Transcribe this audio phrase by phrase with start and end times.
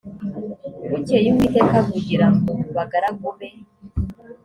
[0.89, 3.49] bukeye uwiteka avugira mu bagaragu be